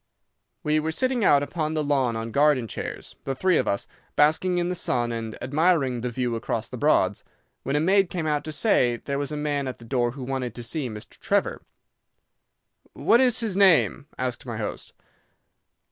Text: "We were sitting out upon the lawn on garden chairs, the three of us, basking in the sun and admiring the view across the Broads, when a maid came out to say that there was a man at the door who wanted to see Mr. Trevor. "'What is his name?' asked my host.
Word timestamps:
"We 0.63 0.79
were 0.79 0.91
sitting 0.91 1.23
out 1.23 1.43
upon 1.43 1.75
the 1.75 1.83
lawn 1.83 2.15
on 2.15 2.31
garden 2.31 2.67
chairs, 2.67 3.15
the 3.23 3.35
three 3.35 3.57
of 3.57 3.67
us, 3.67 3.85
basking 4.15 4.57
in 4.57 4.67
the 4.67 4.73
sun 4.73 5.11
and 5.11 5.37
admiring 5.43 6.01
the 6.01 6.09
view 6.09 6.35
across 6.35 6.67
the 6.67 6.75
Broads, 6.75 7.23
when 7.61 7.75
a 7.75 7.79
maid 7.79 8.09
came 8.09 8.25
out 8.25 8.43
to 8.45 8.51
say 8.51 8.93
that 8.95 9.05
there 9.05 9.19
was 9.19 9.31
a 9.31 9.37
man 9.37 9.67
at 9.67 9.77
the 9.77 9.85
door 9.85 10.13
who 10.13 10.23
wanted 10.23 10.55
to 10.55 10.63
see 10.63 10.89
Mr. 10.89 11.19
Trevor. 11.19 11.61
"'What 12.93 13.21
is 13.21 13.41
his 13.41 13.55
name?' 13.55 14.07
asked 14.17 14.43
my 14.43 14.57
host. 14.57 14.91